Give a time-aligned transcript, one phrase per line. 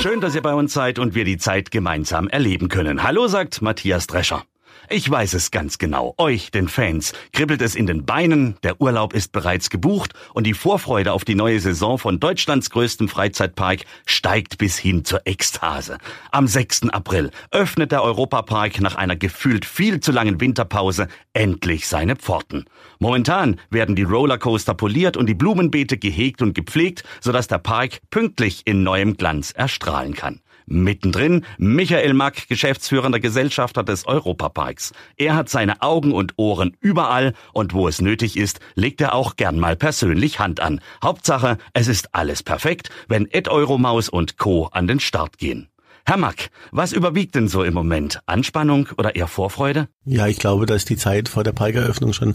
[0.00, 3.02] Schön, dass ihr bei uns seid und wir die Zeit gemeinsam erleben können.
[3.02, 4.44] Hallo, sagt Matthias Drescher.
[4.90, 6.14] Ich weiß es ganz genau.
[6.16, 10.54] Euch, den Fans, kribbelt es in den Beinen, der Urlaub ist bereits gebucht und die
[10.54, 15.98] Vorfreude auf die neue Saison von Deutschlands größtem Freizeitpark steigt bis hin zur Ekstase.
[16.30, 16.88] Am 6.
[16.88, 22.64] April öffnet der Europapark nach einer gefühlt viel zu langen Winterpause endlich seine Pforten.
[22.98, 28.62] Momentan werden die Rollercoaster poliert und die Blumenbeete gehegt und gepflegt, sodass der Park pünktlich
[28.64, 30.40] in neuem Glanz erstrahlen kann.
[30.68, 34.92] Mittendrin Michael Mack, geschäftsführender Gesellschafter des Europaparks.
[35.16, 39.36] Er hat seine Augen und Ohren überall und wo es nötig ist, legt er auch
[39.36, 40.80] gern mal persönlich Hand an.
[41.02, 44.66] Hauptsache, es ist alles perfekt, wenn Ed Euromaus und Co.
[44.72, 45.68] an den Start gehen.
[46.08, 48.22] Herr Mack, was überwiegt denn so im Moment?
[48.24, 49.88] Anspannung oder eher Vorfreude?
[50.06, 52.34] Ja, ich glaube, dass die Zeit vor der Parkeröffnung schon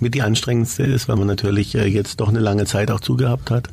[0.00, 3.52] mit die anstrengendste ist, weil man natürlich äh, jetzt doch eine lange Zeit auch zugehabt
[3.52, 3.68] hat.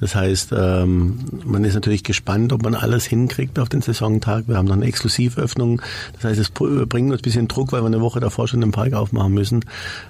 [0.00, 4.48] Das heißt, ähm, man ist natürlich gespannt, ob man alles hinkriegt auf den Saisontag.
[4.48, 5.82] Wir haben noch eine Exklusivöffnung.
[6.14, 8.72] Das heißt, es bringt uns ein bisschen Druck, weil wir eine Woche davor schon den
[8.72, 9.66] Park aufmachen müssen.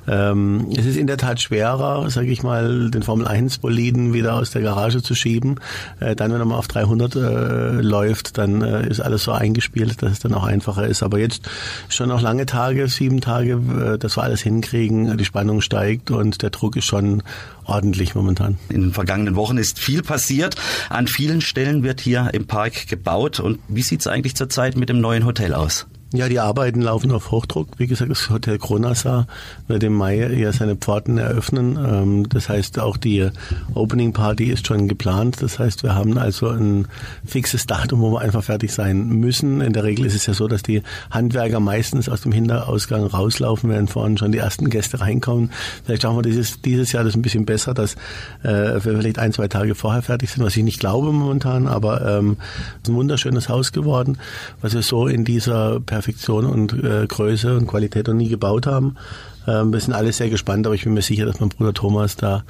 [0.06, 4.34] Ähm, es ist in der Tat schwerer, sage ich mal, den Formel 1 Boliden wieder
[4.34, 5.56] aus der Garage zu schieben.
[5.98, 10.12] Äh, dann, wenn er mal auf 300 äh, läuft, dann ist alles so eingespielt, dass
[10.12, 11.02] es dann auch einfacher ist.
[11.02, 11.48] Aber jetzt
[11.88, 13.60] schon noch lange Tage, sieben Tage,
[13.94, 17.22] äh, dass wir alles hinkriegen, die Spannung steigt und der Druck ist schon
[17.64, 18.58] ordentlich momentan.
[18.68, 20.56] In den vergangenen Wochen ist viel passiert.
[20.90, 23.40] An vielen Stellen wird hier im Park gebaut.
[23.40, 25.86] Und wie sieht es eigentlich zurzeit mit dem neuen Hotel aus?
[26.14, 27.70] Ja, die Arbeiten laufen auf Hochdruck.
[27.76, 29.26] Wie gesagt, das Hotel Kronasar
[29.66, 31.76] wird im Mai ja seine Pforten eröffnen.
[31.76, 33.30] Ähm, das heißt, auch die
[33.74, 35.42] Opening Party ist schon geplant.
[35.42, 36.86] Das heißt, wir haben also ein
[37.26, 39.60] fixes Datum, wo wir einfach fertig sein müssen.
[39.60, 43.68] In der Regel ist es ja so, dass die Handwerker meistens aus dem Hinterausgang rauslaufen,
[43.68, 45.50] während vorne schon die ersten Gäste reinkommen.
[45.84, 47.94] Vielleicht schaffen wir dieses, dieses Jahr das ein bisschen besser, dass
[48.44, 51.66] äh, wir vielleicht ein, zwei Tage vorher fertig sind, was ich nicht glaube momentan.
[51.66, 54.16] Aber ähm, es ist ein wunderschönes Haus geworden,
[54.60, 58.96] was wir so in dieser Perfektion und äh, Größe und Qualität noch nie gebaut haben.
[59.46, 62.16] Ähm, wir sind alle sehr gespannt, aber ich bin mir sicher, dass mein Bruder Thomas
[62.16, 62.44] da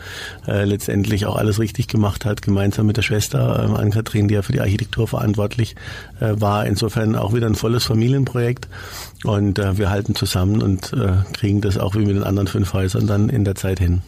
[0.49, 4.43] äh, letztendlich auch alles richtig gemacht hat, gemeinsam mit der Schwester ähm, Ann-Kathrin, die ja
[4.43, 5.77] für die Architektur verantwortlich
[6.21, 6.67] äh, war.
[6.67, 8.67] Insofern auch wieder ein volles Familienprojekt
[9.23, 12.73] und äh, wir halten zusammen und äh, kriegen das auch wie mit den anderen fünf
[12.73, 14.03] Häusern dann in der Zeit hin.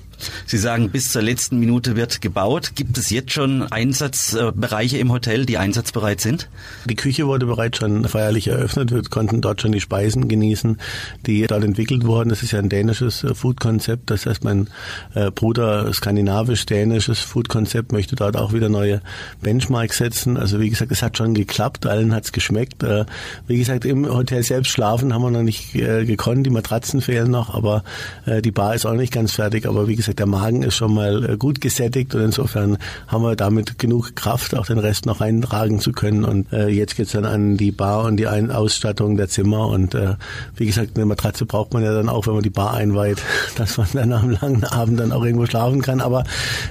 [0.46, 2.72] Sie sagen, bis zur letzten Minute wird gebaut.
[2.74, 6.48] Gibt es jetzt schon Einsatzbereiche im Hotel, die einsatzbereit sind?
[6.86, 8.92] Die Küche wurde bereits schon feierlich eröffnet.
[8.92, 10.78] Wir konnten dort schon die Speisen genießen,
[11.26, 12.28] die dort entwickelt wurden.
[12.28, 14.10] Das ist ja ein dänisches äh, Food-Konzept.
[14.10, 14.68] Das heißt, mein
[15.14, 19.02] äh, Bruder skandinavisch-dänisches Food-Konzept möchte dort auch wieder neue
[19.42, 20.36] Benchmarks setzen.
[20.36, 21.86] Also wie gesagt, es hat schon geklappt.
[21.86, 22.82] Allen hat es geschmeckt.
[22.82, 23.04] Äh,
[23.46, 26.46] wie gesagt, im Hotel selbst schlafen haben wir noch nicht gekonnt.
[26.46, 27.84] Die Matratzen fehlen noch, aber
[28.26, 29.66] die Bar ist auch nicht ganz fertig.
[29.66, 32.78] Aber wie gesagt, gesagt, der Magen ist schon mal äh, gut gesättigt und insofern
[33.08, 36.24] haben wir damit genug Kraft, auch den Rest noch eintragen zu können.
[36.24, 39.68] Und äh, jetzt geht's dann an die Bar und die Ein Ausstattung der Zimmer.
[39.68, 40.14] Und äh,
[40.54, 43.20] wie gesagt, eine Matratze braucht man ja dann auch, wenn man die Bar einweiht,
[43.56, 46.00] dass man dann am langen Abend dann auch irgendwo schlafen kann.
[46.00, 46.24] Aber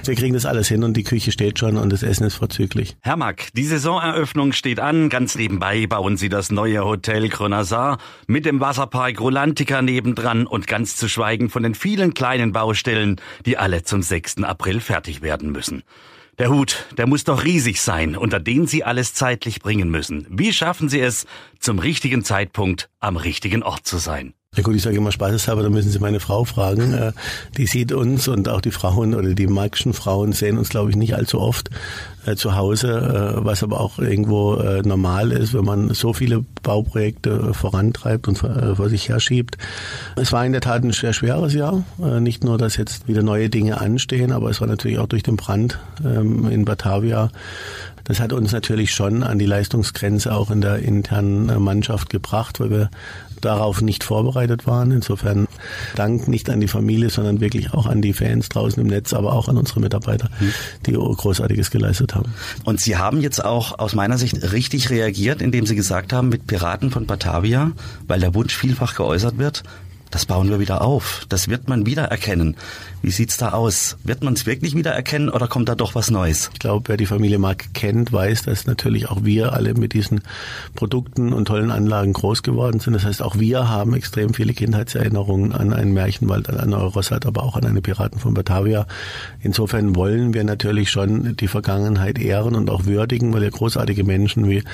[0.04, 2.96] wir kriegen das alles hin und die Küche steht schon und das Essen ist vorzüglich.
[3.00, 5.08] Herr Mack, die Saisoneröffnung steht an.
[5.10, 10.96] Ganz nebenbei bauen Sie das neue Hotel Grenazar mit dem Wasserpark Rolantica nebendran und ganz
[10.96, 14.44] zu schweigen von den vielen kleinen Baustellen, die alle zum 6.
[14.44, 15.82] April fertig werden müssen.
[16.38, 20.26] Der Hut, der muss doch riesig sein, unter den Sie alles zeitlich bringen müssen.
[20.28, 21.26] Wie schaffen Sie es,
[21.60, 24.34] zum richtigen Zeitpunkt am richtigen Ort zu sein?
[24.56, 26.94] Ja gut, ich sage immer spaßeshalber, da müssen Sie meine Frau fragen.
[26.94, 27.12] Äh,
[27.58, 30.96] die sieht uns und auch die Frauen oder die magischen Frauen sehen uns, glaube ich,
[30.96, 31.68] nicht allzu oft
[32.24, 37.52] äh, zu Hause, äh, was aber auch irgendwo normal ist, wenn man so viele Bauprojekte
[37.52, 39.58] vorantreibt und vor sich herschiebt.
[40.16, 41.82] Es war in der Tat ein sehr schweres Jahr.
[42.20, 45.36] Nicht nur, dass jetzt wieder neue Dinge anstehen, aber es war natürlich auch durch den
[45.36, 47.30] Brand ähm, in Batavia
[48.06, 52.70] das hat uns natürlich schon an die Leistungsgrenze auch in der internen Mannschaft gebracht, weil
[52.70, 52.90] wir
[53.40, 54.90] darauf nicht vorbereitet waren.
[54.90, 55.46] Insofern
[55.94, 59.32] Dank nicht an die Familie, sondern wirklich auch an die Fans draußen im Netz, aber
[59.32, 60.30] auch an unsere Mitarbeiter,
[60.86, 62.32] die Großartiges geleistet haben.
[62.64, 66.46] Und Sie haben jetzt auch aus meiner Sicht richtig reagiert, indem Sie gesagt haben, mit
[66.46, 67.72] Piraten von Batavia,
[68.06, 69.62] weil der Wunsch vielfach geäußert wird,
[70.10, 71.26] das bauen wir wieder auf.
[71.28, 72.56] Das wird man wiedererkennen.
[73.06, 73.96] Wie sieht's da aus?
[74.02, 76.50] Wird man es wirklich wiedererkennen oder kommt da doch was Neues?
[76.54, 80.22] Ich glaube, wer die Familie Mark kennt, weiß, dass natürlich auch wir alle mit diesen
[80.74, 82.94] Produkten und tollen Anlagen groß geworden sind.
[82.94, 87.44] Das heißt, auch wir haben extrem viele Kindheitserinnerungen an einen Märchenwald, an eine Eurosat, aber
[87.44, 88.88] auch an eine Piraten von Batavia.
[89.40, 94.48] Insofern wollen wir natürlich schon die Vergangenheit ehren und auch würdigen, weil ja großartige Menschen
[94.48, 94.64] wie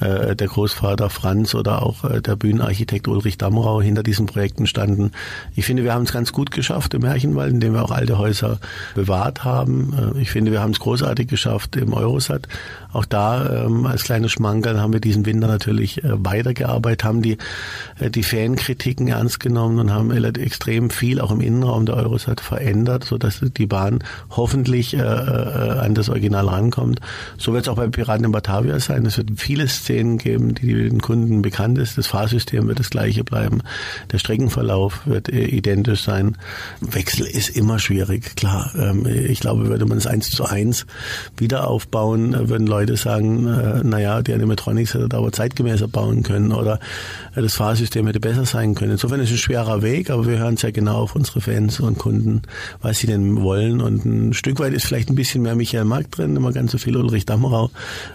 [0.00, 5.12] äh, der Großvater Franz oder auch äh, der Bühnenarchitekt Ulrich Damrau hinter diesen Projekten standen.
[5.56, 8.58] Ich finde, wir haben es ganz gut geschafft im Märchenwald, indem wir auch alte Häuser
[8.94, 10.14] bewahrt haben.
[10.16, 12.48] Äh, ich finde, wir haben es großartig geschafft im Eurosat.
[12.90, 17.36] Auch da ähm, als kleine Schmankerl haben wir diesen Winter natürlich äh, weitergearbeitet, haben die,
[17.98, 23.04] äh, die Fankritiken ernst genommen und haben extrem viel auch im Innenraum der Eurosat verändert,
[23.04, 23.98] sodass die Bahn
[24.30, 27.00] hoffentlich äh, an das Original rankommt.
[27.36, 29.04] So wird es auch bei Piraten in Batavia sein.
[29.04, 31.98] Es wird viele Szenen geben, die den Kunden bekannt ist.
[31.98, 33.62] Das Fahrsystem wird das gleiche bleiben.
[34.12, 36.38] Der Streckenverlauf wird identisch sein.
[36.80, 38.72] Wechsel ist immer schwierig, klar.
[38.78, 40.86] Ähm, ich glaube, würde man es eins zu eins
[41.36, 46.52] wieder aufbauen, äh, würden Leute sagen, äh, naja, die Animatronics hätte aber zeitgemäßer bauen können
[46.52, 46.80] oder
[47.34, 48.92] das Fahrsystem hätte besser sein können.
[48.92, 51.98] Insofern ist es ein schwerer Weg, aber wir hören sehr genau auf unsere Fans und
[51.98, 52.42] Kunden,
[52.80, 53.80] was sie denn wollen.
[53.80, 56.78] Und ein Stück weit ist vielleicht ein bisschen mehr Michael Mark drin, immer ganz so
[56.78, 57.70] viel Ulrich Dammerau.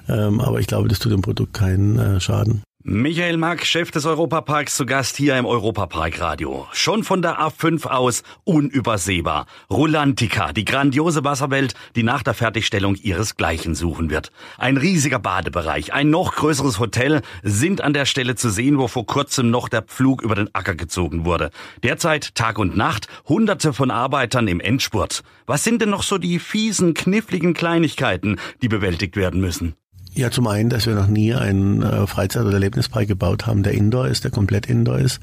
[0.10, 2.64] Ähm, aber ich glaube, das tut dem Produkt keinen Schaden.
[2.86, 6.68] Michael Mack, Chef des Europaparks, zu Gast hier im Europapark Radio.
[6.74, 9.46] Schon von der A5 aus unübersehbar.
[9.72, 14.34] Rulantica, die grandiose Wasserwelt, die nach der Fertigstellung ihresgleichen suchen wird.
[14.58, 19.06] Ein riesiger Badebereich, ein noch größeres Hotel sind an der Stelle zu sehen, wo vor
[19.06, 21.52] kurzem noch der Pflug über den Acker gezogen wurde.
[21.84, 25.24] Derzeit Tag und Nacht, hunderte von Arbeitern im Endspurt.
[25.46, 29.78] Was sind denn noch so die fiesen, kniffligen Kleinigkeiten, die bewältigt werden müssen?
[30.16, 33.74] Ja, zum einen, dass wir noch nie einen äh, Freizeit- oder Erlebnispark gebaut haben, der
[33.74, 35.20] Indoor ist, der komplett Indoor ist,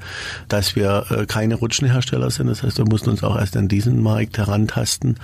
[0.49, 4.03] dass wir äh, keine Rutschenhersteller sind, das heißt, wir mussten uns auch erst an diesen
[4.03, 5.15] Markt herantasten.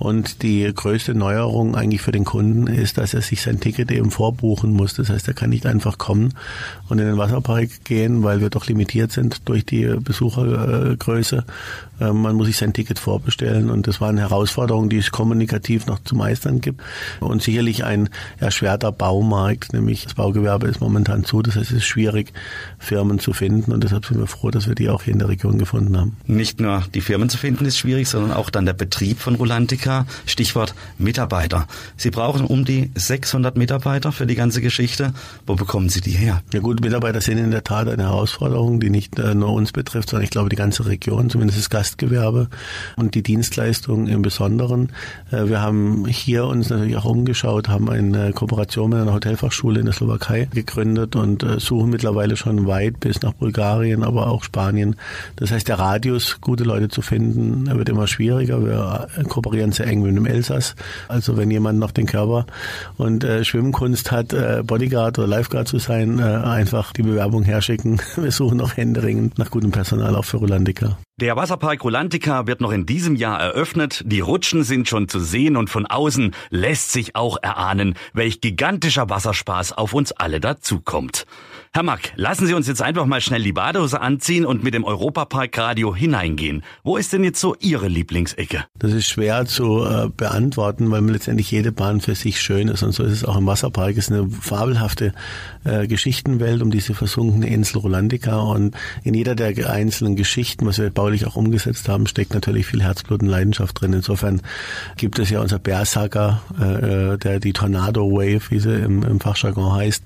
[0.00, 4.10] Und die größte Neuerung eigentlich für den Kunden ist, dass er sich sein Ticket eben
[4.10, 6.34] vorbuchen muss, das heißt, er kann nicht einfach kommen
[6.88, 11.44] und in den Wasserpark gehen, weil wir doch limitiert sind durch die Besuchergröße.
[12.00, 15.86] Äh, man muss sich sein Ticket vorbestellen und das war eine Herausforderung, die es kommunikativ
[15.86, 16.80] noch zu meistern gibt.
[17.20, 18.08] Und sicherlich ein
[18.40, 21.42] erschwerter Bau Baumarkt, nämlich das Baugewerbe ist momentan zu.
[21.42, 22.32] Das heißt, es ist schwierig,
[22.78, 25.28] Firmen zu finden und deshalb sind wir froh, dass wir die auch hier in der
[25.28, 26.16] Region gefunden haben.
[26.24, 30.06] Nicht nur die Firmen zu finden ist schwierig, sondern auch dann der Betrieb von Rulantica.
[30.24, 31.66] Stichwort Mitarbeiter.
[31.98, 35.12] Sie brauchen um die 600 Mitarbeiter für die ganze Geschichte.
[35.46, 36.40] Wo bekommen Sie die her?
[36.54, 40.08] Ja gut, Mitarbeiter sind in der Tat eine Herausforderung, die nicht äh, nur uns betrifft,
[40.08, 42.48] sondern ich glaube die ganze Region, zumindest das Gastgewerbe
[42.96, 44.88] und die Dienstleistungen im Besonderen.
[45.30, 49.86] Äh, wir haben hier uns natürlich auch umgeschaut, haben eine Kooperation mit einer Hotelfachschule in
[49.86, 54.96] der Slowakei gegründet und äh, suchen mittlerweile schon weit bis nach Bulgarien, aber auch Spanien.
[55.36, 58.64] Das heißt, der Radius, gute Leute zu finden, wird immer schwieriger.
[58.64, 60.74] Wir äh, kooperieren sehr eng mit dem Elsass.
[61.08, 62.46] Also wenn jemand noch den Körper
[62.96, 68.00] und äh, Schwimmkunst hat, äh, Bodyguard oder Lifeguard zu sein, äh, einfach die Bewerbung herschicken.
[68.16, 70.98] Wir suchen noch händeringend nach gutem Personal auch für Rolandica.
[71.20, 74.02] Der Wasserpark Rolantica wird noch in diesem Jahr eröffnet.
[74.06, 79.10] Die Rutschen sind schon zu sehen und von außen lässt sich auch erahnen, welch gigantischer
[79.10, 81.26] Wasserspaß auf uns alle dazukommt.
[81.74, 84.84] Herr Mack, lassen Sie uns jetzt einfach mal schnell die Badehose anziehen und mit dem
[84.84, 86.62] Europapark Radio hineingehen.
[86.82, 88.66] Wo ist denn jetzt so Ihre Lieblingsecke?
[88.78, 92.92] Das ist schwer zu äh, beantworten, weil letztendlich jede Bahn für sich schön ist und
[92.92, 93.92] so ist es auch im Wasserpark.
[93.92, 95.14] Es ist eine fabelhafte
[95.64, 100.90] äh, Geschichtenwelt um diese versunkene Insel Rolandica und in jeder der einzelnen Geschichten, was wir
[101.12, 103.92] baulich auch umgesetzt haben, steckt natürlich viel Herzblut und Leidenschaft drin.
[103.92, 104.40] Insofern
[104.96, 109.74] gibt es ja unser Berserker, äh, der die Tornado Wave, wie sie im, im Fachjargon
[109.74, 110.02] heißt,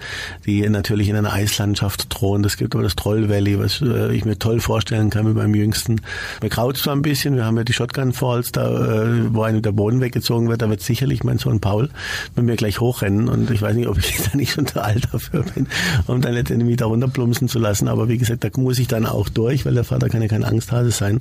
[0.47, 2.45] die natürlich in einer Eis Eislandschaft drohen.
[2.45, 5.55] Es gibt aber das Troll Valley, was äh, ich mir toll vorstellen kann mit meinem
[5.55, 6.01] Jüngsten.
[6.43, 9.63] Mir graut zwar ein bisschen, wir haben ja die Shotgun Falls, da, äh, wo einem
[9.63, 11.89] der Boden weggezogen wird, da wird sicherlich mein Sohn Paul
[12.35, 15.07] mit mir gleich hochrennen und ich weiß nicht, ob ich da nicht schon zu alt
[15.13, 15.69] dafür bin,
[16.09, 17.87] um dann letztendlich mich da runterplumpsen zu lassen.
[17.87, 20.45] Aber wie gesagt, da muss ich dann auch durch, weil der Vater kann ja kein
[20.87, 21.19] Angsthase sein.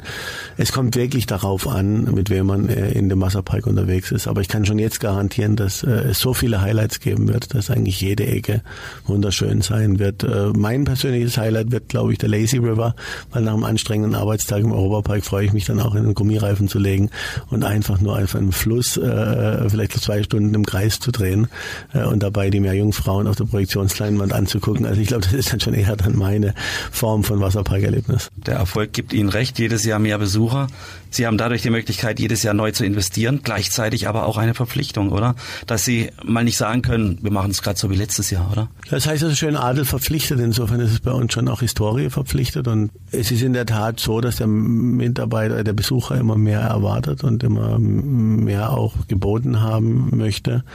[0.57, 4.27] Es kommt wirklich darauf an, mit wem man äh, in dem Wasserpark unterwegs ist.
[4.27, 7.69] Aber ich kann schon jetzt garantieren, dass äh, es so viele Highlights geben wird, dass
[7.69, 8.61] eigentlich jede Ecke
[9.05, 12.95] wunderschön sein wird äh, mein persönliches Highlight wird, glaube ich, der Lazy River,
[13.31, 16.67] weil nach einem anstrengenden Arbeitstag im Europapark freue ich mich dann auch in den Gummireifen
[16.67, 17.09] zu legen
[17.49, 21.47] und einfach nur auf einem Fluss vielleicht zwei Stunden im Kreis zu drehen
[21.93, 24.85] und dabei die Meerjungfrauen auf der Projektionsleinwand anzugucken.
[24.85, 26.53] Also ich glaube, das ist dann schon eher dann meine
[26.91, 28.29] Form von Wasserparkerlebnis.
[28.35, 30.67] Der Erfolg gibt Ihnen recht, jedes Jahr mehr Besucher.
[31.15, 35.13] Sie haben dadurch die Möglichkeit, jedes Jahr neu zu investieren, gleichzeitig aber auch eine Verpflichtung,
[35.13, 35.35] oder?
[35.65, 38.67] Dass Sie mal nicht sagen können, wir machen es gerade so wie letztes Jahr, oder?
[38.89, 40.41] Das heißt also schön Adel verpflichtet.
[40.41, 42.67] Insofern ist es bei uns schon auch Historie verpflichtet.
[42.67, 47.23] Und es ist in der Tat so, dass der Mitarbeiter, der Besucher immer mehr erwartet
[47.23, 50.65] und immer mehr auch geboten haben möchte.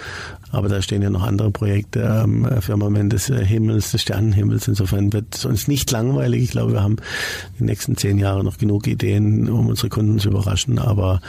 [0.52, 4.66] Aber da stehen ja noch andere Projekte, ähm, Firmament des Himmels, des Sternenhimmels.
[4.68, 6.42] Insofern wird es uns nicht langweilig.
[6.42, 6.96] Ich glaube, wir haben
[7.58, 10.78] die nächsten zehn Jahre noch genug Ideen, um unsere Kunden zu überraschen.
[10.78, 11.20] Aber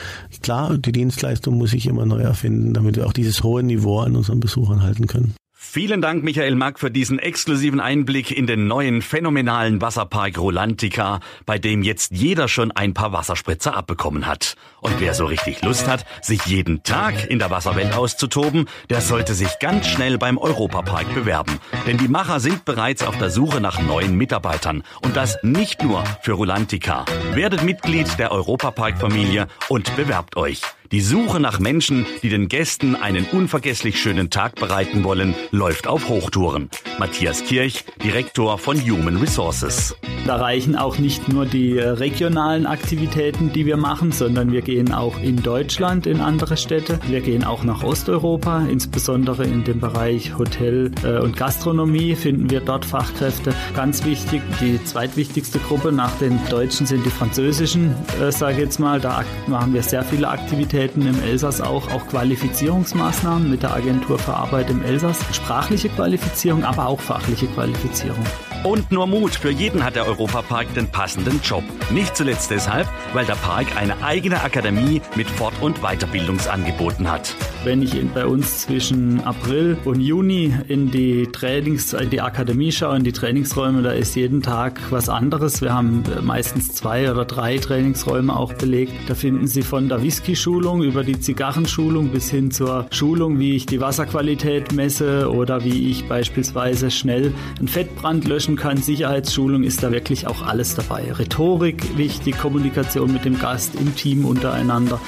[0.42, 4.16] klar, die Dienstleistung muss sich immer neu erfinden, damit wir auch dieses hohe Niveau an
[4.16, 5.34] unseren Besuchern halten können.
[5.74, 11.60] Vielen Dank, Michael Mack, für diesen exklusiven Einblick in den neuen phänomenalen Wasserpark Rolantica, bei
[11.60, 14.58] dem jetzt jeder schon ein paar Wasserspritzer abbekommen hat.
[14.82, 19.34] Und wer so richtig Lust hat, sich jeden Tag in der Wasserwelt auszutoben, der sollte
[19.34, 21.58] sich ganz schnell beim Europapark bewerben.
[21.88, 24.84] Denn die Macher sind bereits auf der Suche nach neuen Mitarbeitern.
[25.04, 27.06] Und das nicht nur für Rolantica.
[27.32, 30.64] Werdet Mitglied der Europapark-Familie und bewerbt euch.
[30.92, 36.10] Die Suche nach Menschen, die den Gästen einen unvergesslich schönen Tag bereiten wollen, läuft auf
[36.10, 36.70] Hochtouren.
[37.00, 39.96] Matthias Kirch, Direktor von Human Resources.
[40.28, 44.94] Da reichen auch nicht nur die äh, regionalen Aktivitäten, die wir machen, sondern wir gehen
[44.94, 47.00] auch in Deutschland in andere Städte.
[47.08, 52.60] Wir gehen auch nach Osteuropa, insbesondere in dem Bereich Hotel äh, und Gastronomie finden wir
[52.60, 53.56] dort Fachkräfte.
[53.76, 58.80] Ganz wichtig, die zweitwichtigste Gruppe nach den Deutschen sind die französischen, äh, sage ich jetzt
[58.80, 59.00] mal.
[59.00, 64.34] Da machen wir sehr viele Aktivitäten im Elsass auch, auch Qualifizierungsmaßnahmen mit der Agentur für
[64.34, 65.20] Arbeit im Elsass.
[65.32, 68.24] Sprachliche Qualifizierung, aber auch fachliche Qualifizierung.
[68.64, 71.64] Und nur Mut, für jeden hat der Europapark den passenden Job.
[71.92, 77.36] Nicht zuletzt deshalb, weil der Park eine eigene Akademie mit Fort- und Weiterbildungsangeboten hat.
[77.64, 82.98] Wenn ich bei uns zwischen April und Juni in die Trainings, in die Akademie schaue,
[82.98, 85.62] in die Trainingsräume, da ist jeden Tag was anderes.
[85.62, 88.94] Wir haben meistens zwei oder drei Trainingsräume auch belegt.
[89.08, 93.68] Da finden Sie von der Whisky-Schulung über die Zigarrenschulung bis hin zur Schulung, wie ich
[93.68, 98.78] die Wasserqualität messe oder wie ich beispielsweise schnell einen Fettbrand löschen kann.
[98.78, 101.14] Sicherheitsschulung ist da wirklich auch alles dabei.
[101.14, 105.00] Rhetorik wichtig, Kommunikation mit dem Gast, im Team untereinander.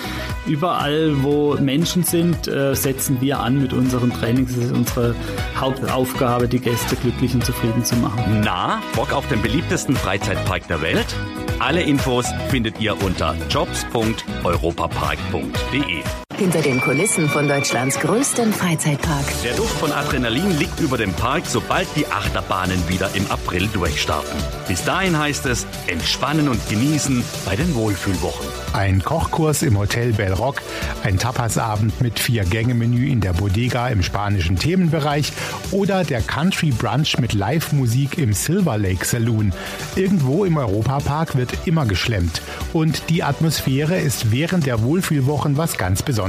[0.46, 4.56] Überall, wo Menschen sind, äh, setzen wir an mit unseren Trainings.
[4.56, 5.16] Das ist unsere
[5.60, 8.42] Hauptaufgabe, die Gäste glücklich und zufrieden zu machen.
[8.44, 11.16] Na, Bock auf den beliebtesten Freizeitpark der Welt?
[11.60, 16.23] Alle Infos findet ihr unter jobs.europapark.de.
[16.38, 19.24] Hinter den Kulissen von Deutschlands größten Freizeitpark.
[19.44, 24.42] Der Duft von Adrenalin liegt über dem Park, sobald die Achterbahnen wieder im April durchstarten.
[24.68, 28.48] Bis dahin heißt es entspannen und genießen bei den Wohlfühlwochen.
[28.74, 30.62] Ein Kochkurs im Hotel Bell Rock,
[31.04, 35.32] ein Tapasabend mit vier Gänge-Menü in der Bodega im spanischen Themenbereich
[35.72, 39.54] oder der Country Brunch mit Live-Musik im Silver Lake Saloon.
[39.96, 42.42] Irgendwo im Europapark wird immer geschlemmt
[42.74, 46.23] und die Atmosphäre ist während der Wohlfühlwochen was ganz Besonderes.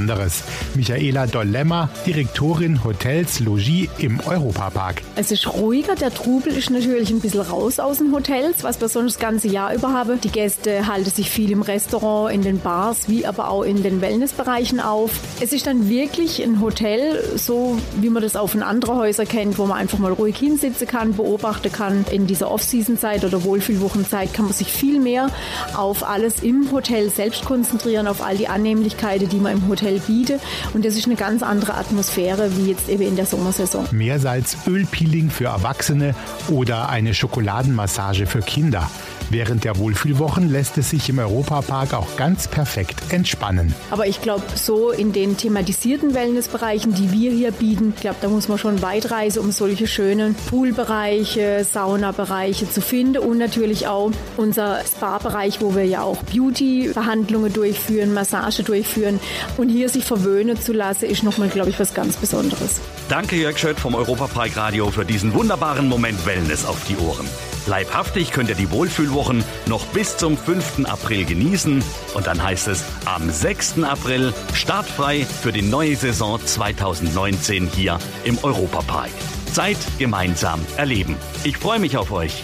[0.75, 5.01] Michaela Dollemmer, Direktorin Hotels Logis im Europapark.
[5.15, 8.89] Es ist ruhiger, der Trubel ist natürlich ein bisschen raus aus den Hotels, was wir
[8.89, 10.19] sonst das ganze Jahr über haben.
[10.19, 14.01] Die Gäste halten sich viel im Restaurant, in den Bars, wie aber auch in den
[14.01, 15.11] Wellnessbereichen auf.
[15.39, 19.57] Es ist dann wirklich ein Hotel, so wie man das auch von anderen Häusern kennt,
[19.57, 22.05] wo man einfach mal ruhig hinsitzen kann, beobachten kann.
[22.11, 25.29] In dieser Off-Season-Zeit oder Wohlfühlwochenzeit kann man sich viel mehr
[25.75, 30.41] auf alles im Hotel selbst konzentrieren, auf all die Annehmlichkeiten, die man im Hotel bietet.
[30.73, 33.87] Und das ist eine ganz andere Atmosphäre wie jetzt eben in der Sommersaison.
[33.91, 36.15] Meersalz, Ölpeeling für Erwachsene
[36.49, 38.89] oder eine Schokoladenmassage für Kinder.
[39.31, 43.73] Während der Wohlfühlwochen lässt es sich im Europapark auch ganz perfekt entspannen.
[43.89, 48.29] Aber ich glaube, so in den thematisierten Wellnessbereichen, die wir hier bieten, ich glaube, da
[48.29, 54.11] muss man schon weit reisen, um solche schönen Poolbereiche, Saunabereiche zu finden und natürlich auch
[54.37, 59.19] unser Spa-Bereich, wo wir ja auch Beauty-Behandlungen durchführen, Massage durchführen
[59.57, 62.81] und hier sich verwöhnen zu lassen, ist nochmal, glaube ich, was ganz Besonderes.
[63.09, 67.27] Danke Jörg Schött vom Europapark Radio für diesen wunderbaren Moment Wellness auf die Ohren.
[67.67, 70.85] Leibhaftig könnt ihr die Wohlfühlwochen noch bis zum 5.
[70.85, 71.83] April genießen.
[72.13, 73.83] Und dann heißt es am 6.
[73.83, 79.09] April startfrei für die neue Saison 2019 hier im Europapark.
[79.51, 81.15] Zeit gemeinsam erleben.
[81.43, 82.43] Ich freue mich auf euch.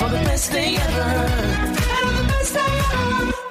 [0.00, 1.10] For the best thing ever.
[1.98, 3.49] And the best thing ever.